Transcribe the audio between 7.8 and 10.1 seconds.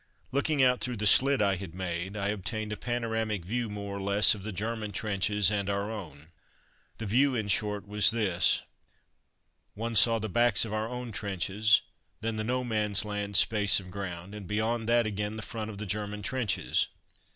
was this: One